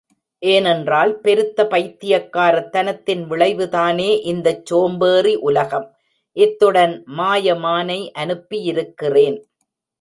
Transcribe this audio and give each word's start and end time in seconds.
ஏனென்றால் 0.43 1.11
பெருத்த 1.19 1.65
பைத்தியக்காரத்தனத்தின் 1.65 3.21
விளைவுதானே 3.29 4.09
இந்தச் 4.31 4.65
சோம்பேறி 4.65 5.35
உலகம்! 5.49 5.87
இத்துடன் 6.37 6.95
மாயமானை 7.17 8.01
அனுப்பியிருக்கிறேன். 8.17 9.39